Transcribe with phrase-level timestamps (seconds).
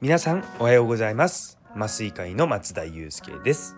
[0.00, 1.58] 皆さんおはようございます。
[1.74, 3.76] 麻酔会の松田祐介です。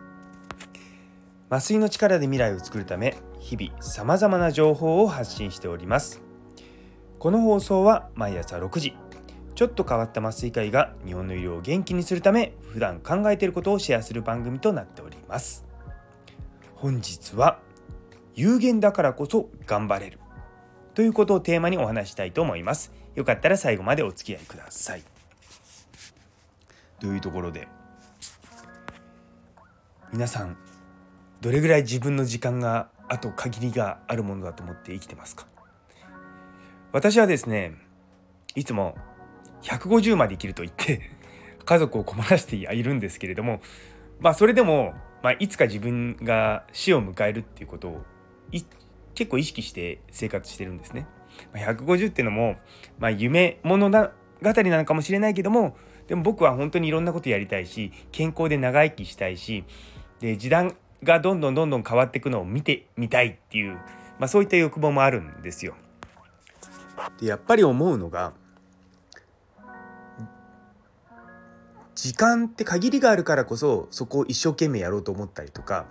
[1.49, 6.20] 麻酔の力で未来を作るため日々さまざまな情報を発信しております。
[7.18, 8.95] この放送は毎朝6時
[9.55, 15.64] ちょっと変わった麻酔科医が日本の医療を元気にするため普段考えていることをシェアする番組となっております。
[16.75, 17.59] 本日は
[18.34, 20.18] 有限だからこそ頑張れる。
[20.96, 22.91] ということをテーマにお話したいと思います。
[23.14, 25.02] よかったら最後までお付き合いください。
[26.98, 27.68] というところで
[30.10, 30.56] 皆さん
[31.42, 35.46] どれぐらい自分の時間があと限りがあるものだと思って生きてますか？
[36.92, 37.74] 私はですね
[38.54, 38.96] いつも
[39.65, 41.10] 150まで生きると言って
[41.66, 43.60] 家族を困らせているんですけれども
[44.18, 48.02] まあそれでも、まあ、いつか自分が死を迎えるっていうことを
[49.16, 51.09] 結構意識して生活してるんですね。
[51.55, 52.57] 150っていうのも、
[52.98, 59.65] まあ、夢物語なのかもしれないけどもでも僕は本当にいろんなことやりたいし健康で長生きしたいし
[60.21, 63.74] で時代がどんどんどんどん変わっていくのを見てみたいっていう、
[64.19, 65.75] まあ、そういった欲望もあるんですよ。
[67.21, 68.33] でやっぱり思うのが
[71.94, 75.87] 時間って限りがあるからこそそこを一生懸命やろうと思ったりとか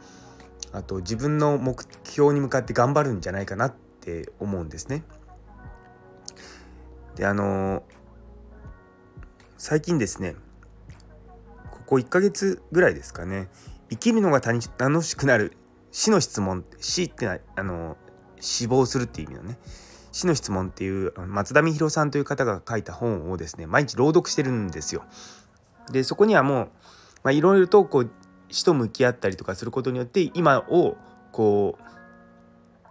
[0.75, 5.03] あと自分の目標に向かって頑張るんじゃないかなって思うんですね。
[7.15, 7.83] であの
[9.57, 10.35] 最近ですね
[11.71, 13.49] ここ1ヶ月ぐらいですかね
[13.89, 15.53] 生きるのが楽しくなる
[15.91, 17.95] 死の質問死ってあの
[18.41, 19.57] 死亡するっていう意味のね
[20.11, 25.03] 死の質問っていう松田美弘さんという方が書いた本をですね毎日朗読してるんですよ。
[25.91, 26.69] でそこにはも
[27.23, 28.09] ういろいろとこう
[28.49, 30.97] 死と向き合ったりとかすることによって今を
[31.31, 31.77] こ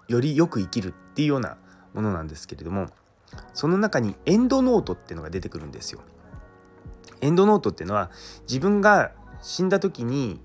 [0.09, 1.57] うよりよく生きるっていうような
[1.95, 2.89] ものなんですけれども
[3.53, 6.01] その中にエンドノートっていうのが出てくるんですよ。
[7.21, 8.11] エンドノートっていうのは
[8.47, 10.41] 自分が死んだ時に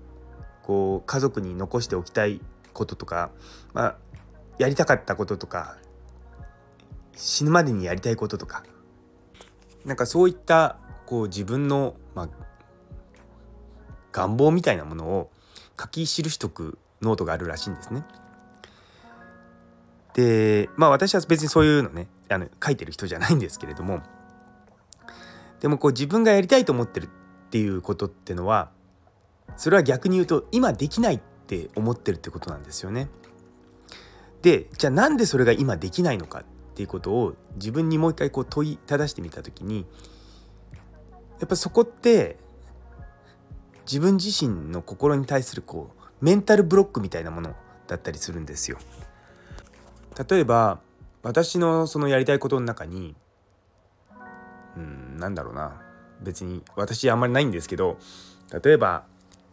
[0.62, 2.40] こう家族に残しておきたい
[2.72, 3.30] こととか、
[3.74, 3.96] まあ、
[4.58, 5.76] やりたかったこととか
[7.16, 8.62] 死ぬまでにやりたいこととか
[9.84, 12.28] なんかそういったこう自分の、まあ、
[14.12, 15.30] 願望みたいなものを
[15.80, 18.04] 書き記しとくノートがあるらしいんですね。
[20.14, 24.02] でまあ私は別にそういうのねあの書いてる人じゃないんですけれども
[25.60, 27.08] でもこう自分がやりたいと思ってるっ
[27.50, 28.70] ていうことってのは
[29.56, 33.08] それは逆に言うと今できないって思ってるってことなんですよね。
[34.42, 36.44] でじゃあなんでそれが今できないのかっ
[36.74, 39.86] ていうことを自分にもう一回こう問いただしてみた時に
[41.40, 42.38] やっぱそこって
[43.90, 47.56] 自分自身の心に対するこうメンタルブロックみたいなもの
[47.88, 48.78] だったりするんですよ。
[50.28, 50.78] 例えば
[51.22, 53.16] 私のそのやりたいことの中に
[54.76, 55.82] うんなんだろうな。
[56.22, 57.96] 別に私あんまりないんですけど
[58.62, 59.04] 例えば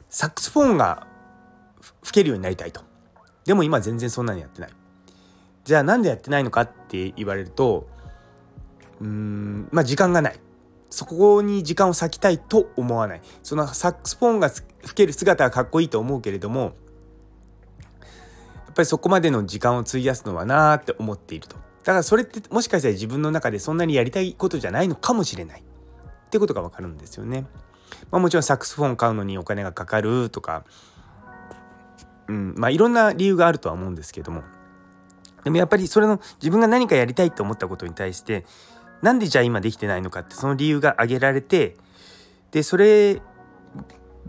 [0.10, 1.08] サックスフォンが
[2.04, 2.82] 吹けるようになりたいと。
[3.46, 4.72] でも今全然そんなにやってない。
[5.64, 7.88] じゃあなんでやってないのかって言われると
[9.02, 10.40] うーんまあ時間がない。
[10.90, 13.22] そこに時間を割きたいと思わない。
[13.44, 14.66] そのサックスフォンが吹
[14.96, 16.68] ける姿はかっこいいと思うけれどもや
[18.72, 21.58] っぱりそこまでの時間を費やすのはなーって思っていると。
[21.84, 25.62] だからそれってもしかしたら自分の中でそんなにやりたいことじゃないのかもしれない。
[25.62, 27.46] ってことがわかるんですよね。
[28.12, 30.66] まあ、もちろんサックスフォン買うのにお金がかかるとか、
[32.28, 34.44] うんまあ、いろんな理由があるとは思うんですけども。
[35.44, 38.46] でもやっぱりそれの自分が何かやりたいと思ったことに対して
[39.02, 41.76] なんでじゃあ今できてないのかってその理由が挙げられて
[42.52, 43.22] でそれ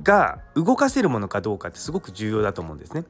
[0.03, 3.05] が動かせるものかどうかってすごく重要だと思うんですね。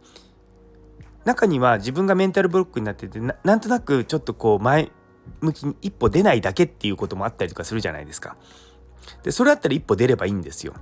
[1.25, 4.91] 中には自分がメンタルブロックになっててなんとなくちょっとこう前
[5.41, 8.37] 向きに一歩出ないだけっていうこともあったりとかするじゃないですか。
[9.23, 10.75] でそれだったら一歩出ればいいんですよ。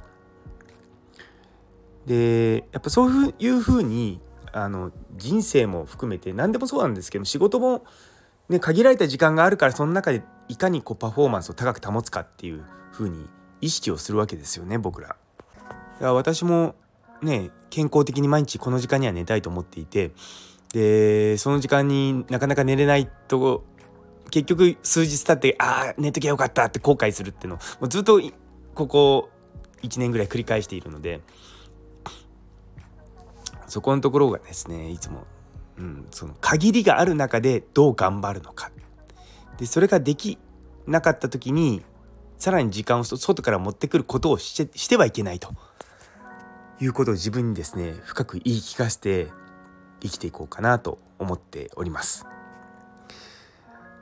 [2.06, 4.20] でやっぱそういうふうに
[4.52, 7.84] あの人生も含めて何でもそうなんですけど仕事も、
[8.48, 13.28] ね、限られた時間があるからその中でいかにこうパフォーマンスを高く保つかっていうふうに
[13.60, 15.16] 意識をするわけですよね僕ら。
[16.00, 16.74] 私も
[17.22, 20.12] ね健康的に毎日この時間には寝たいと思っていて
[20.72, 23.64] でその時間になかなか寝れないと
[24.30, 28.20] 結局数日経ってああ寝ときゃよかったって後悔するっていうのをもうずっと
[28.74, 29.30] ここ
[29.82, 31.20] 1年ぐらい繰り返しているので
[33.66, 35.24] そこのところがですねいつも、
[35.78, 38.70] うん、その限りがある中でどう頑張るのか
[39.58, 40.38] でそれができ
[40.86, 41.82] なかった時に
[42.38, 45.54] さらに時間を外から持ってくることをしてしてはいけないと
[46.80, 49.28] いうことを自分にですね深く言い聞かせて
[50.00, 52.26] 生きていこうかなと思っております。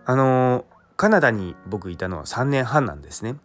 [0.06, 0.64] あの
[0.96, 3.36] カナダに僕いたのは3年半なんですね。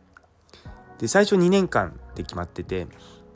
[0.97, 2.88] で最初2年間で決まってて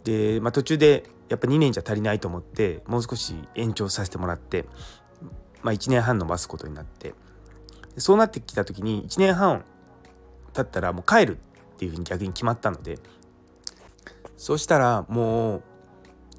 [0.03, 4.65] で、まあ、途中でやっぱ2年じゃ足りないと思ってもう少し延長させてもらって、
[5.61, 7.13] まあ、1年半伸ばすことになって
[7.97, 9.63] そうなってきた時に1年半
[10.53, 11.37] 経ったらもう帰る
[11.75, 12.99] っていうふうに逆に決まったので
[14.37, 15.63] そうしたらもう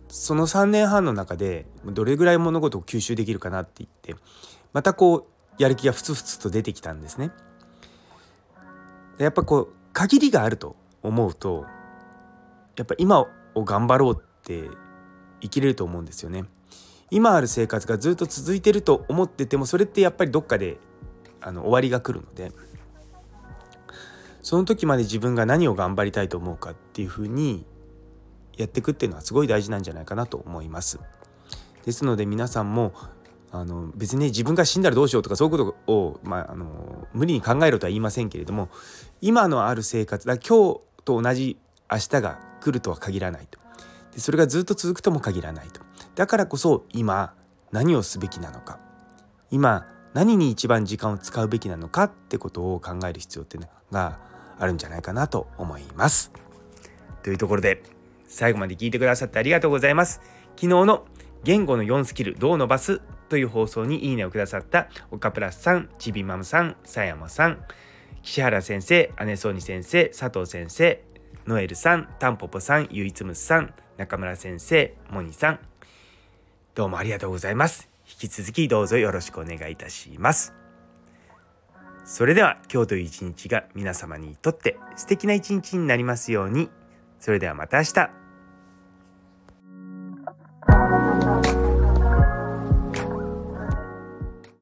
[0.09, 4.15] その3年半の中でどれぐらい物事を吸収できるかなって言って
[4.73, 5.27] またこ
[5.59, 7.31] うやる気がふつふつと出てきたんですね。
[9.19, 11.67] やっぱこう限りがあると思うと
[12.77, 13.21] やっぱ今
[13.55, 14.69] を頑張ろうって
[15.41, 16.45] 生きれると思うんですよね。
[17.11, 20.79] 今ある生活がずっと続いてると思っててもそれってやっぱりどっかで
[21.47, 22.53] あの終わりが来るので
[24.43, 27.67] その時まで自分が何を頑張りたいと思うかっていうふうに
[28.57, 31.01] やっていくっていうのはすごい大事なんじゃないかなと思います。
[31.85, 32.95] ですので皆さんも
[33.53, 38.69] あの別に、ね、自分が死んだらどうしようとかそういうことを、まあ、あの無理に考えろとは言いませんけれども
[39.21, 41.59] 今のある生活だ今日と同じ
[41.91, 43.61] 明日が来るとは限らないと。
[44.13, 45.83] でそれがずっと続くとも限らないと。
[46.15, 47.35] だからこそ今
[47.71, 48.79] 何をすべきなのか。
[49.51, 54.19] 今何に一番時間を使うべきなのかってことを考える必要っていうのが
[54.59, 56.33] あるんじゃないかなと思います。
[57.23, 57.83] というところで
[58.29, 60.21] 最後まで聞いてくださってありがとうございます。
[60.57, 61.05] 昨日の
[61.43, 67.65] 言語の4スキルどう伸ばすという放送にいいねをくださった岡プラスさん、ちびまむさん、さやまさん、
[68.23, 71.03] 岸原先生、姉そうに先生、佐藤先生、
[71.47, 75.59] ノエルさん、タンポポさん、ゆいつむさん、中村先生、モニさん、
[76.75, 77.94] どうもありがとうございます。
[78.07, 80.55] 引き続きどうぞよろしくお願いいたします。
[82.05, 86.71] それでは今日という一日が皆様にとって素敵な一日になりますように。
[87.19, 88.24] それではまた明日。